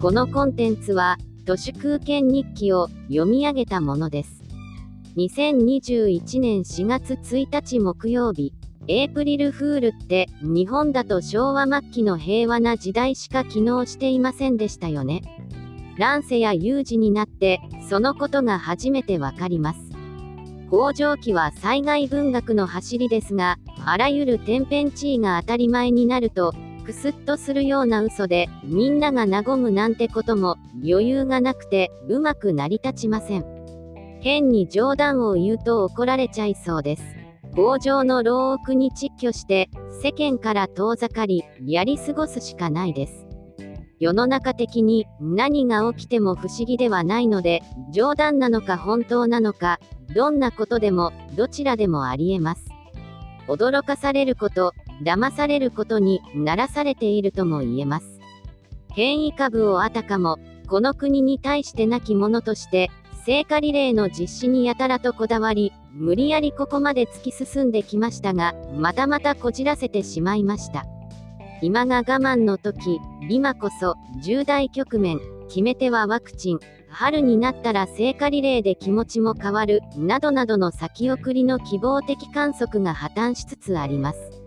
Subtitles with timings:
[0.00, 4.42] このコンテンツは、都市空間日記を読み上げたものです。
[5.18, 8.54] 2021年4月1日木曜日、
[8.88, 15.20] エイプリルフールって日本だと昭和末期の平和な時代しか機能していませんでしたよね。
[15.98, 17.60] 乱世や有事になって
[17.90, 19.80] そのことが初めてわかります。
[20.70, 26.54] 工場期は災害文学の走りですが、あらゆる天変地異が当たり前になると、
[26.90, 33.44] くすっとするような嘘で、みんなが和むなんてことも、余裕がなくて、うまく成り立ちません。
[34.20, 37.02] 変に冗談を言うと怒られちゃいそうです。
[37.54, 39.70] 工場の牢屋に窒居して、
[40.02, 43.26] 世間から遠ざかり、やり過ごすしかないです。
[44.00, 47.62] 世の中的に何が起きても不思議ではないので、
[47.92, 49.78] 冗談なのか本当なのか、
[50.12, 52.64] どんなことでも、どちらでもありえます。
[53.46, 58.20] 驚かされること、騙されることにならされているとも言えます。
[58.92, 62.90] 変異株をあたかも、この国に対してなきものとして、
[63.24, 70.84] 聖火リレーの実施にやたらとこだわり、無理やりここまで突き進んできましたが、またまたこじらせてしまいました。
[71.62, 72.98] 今が我慢の時、
[73.28, 84.39] 今こそ、重大局面、決め手はワクチン、春になったら聖火リレーで気持ちも変わる、などなどの先送りの希望的観測が破綻しつつあります。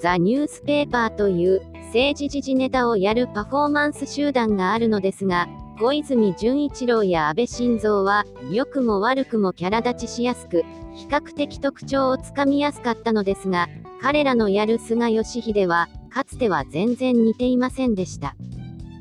[0.00, 10.62] ザ・ニュースペーパーという政治時事ネタをやるパフォーマンス集団があるのですが、小泉純一郎や安倍晋三は、良くも悪くもキャラ立ちしやすく、
[10.94, 13.68] 比較的特徴をつかみやすかったのですが、
[14.00, 18.36] 彼らのやる菅義偉は、かつては全然似ていませんでした。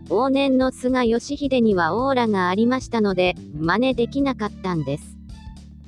[0.10, 5.18] 往年の菅義偉にはオーラがありましたので、真似できなかったんです。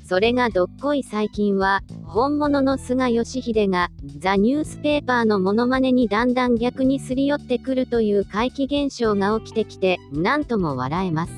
[0.08, 3.90] それがどっこい最近は、本物の菅義偉が、
[4.20, 11.34] ザ・ニュースペーパーのモノマネにだんだん逆にすり寄ってくるという怪奇現象が起きてきて、なんとも笑えます。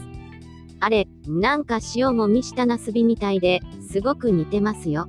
[0.81, 5.07] あれ、なんか塩もみしたなすびみたいで、すごく似てますよ。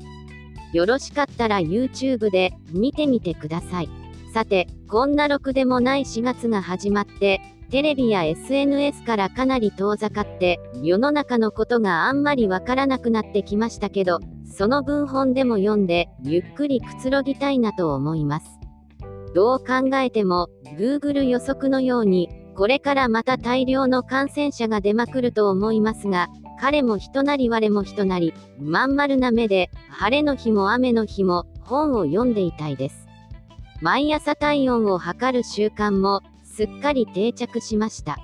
[0.72, 3.88] よろしかったら YouTube で見てみてください。
[4.32, 7.40] さて、こんなろくでもない4月が始まって、
[7.70, 18.46] テレビや SNS からかなり遠ざかって、世の中のことがあんまりわからなくなってきましたけど、その文本でも読んで、ゆっくりくつろぎたいなと思います。
[19.34, 26.28] どう考えても、Google 予測のように、これからまた大量の感染者が出まくると思いますが、
[26.60, 33.06] 彼も人なり我も人なり、まん丸な目で、晴れの日も雨の日も、本を読んでいたいです。
[33.82, 36.22] 毎朝体温を測る習慣も、
[36.58, 38.18] すっかり定着しました。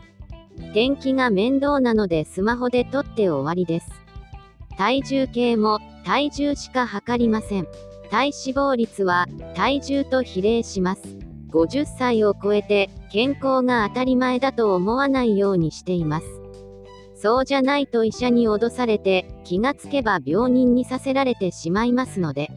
[0.73, 3.87] 天気が面倒なのでスマホで撮って終わりです。
[4.77, 7.69] 体重計も体重しか測りません。
[8.11, 11.03] 体脂肪率は体重と比例します。
[11.53, 16.27] 50歳を超えて健康が当たり前だと思わないようにしています。
[17.15, 22.51] そうじゃないと医者に脅されて気がつけば病人にさせられてしまいますので。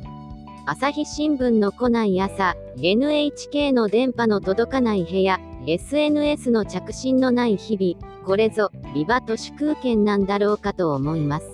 [0.70, 11.47] 朝日新聞の来ない朝、NHK の電波の届かない部屋、SNS の着信のない日々、これぞ、ビバ都市空間なんだろうかと思います。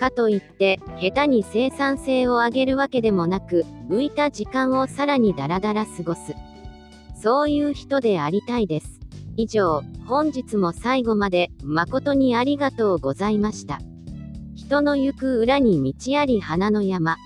[0.00, 6.34] かといって、下手に生産性を上げるわけでもなく、浮いた時間をさらにダラダラ過ごす。
[7.22, 8.98] そういう人でありたいです。
[9.36, 13.78] 以上、本日も最後まで、誠にありがとうございました。
[14.56, 17.16] 人の行く裏に道あり花の山。